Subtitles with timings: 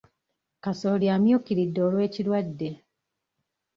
[0.63, 2.69] Kasooli amyukiridde olw'ekirwadde.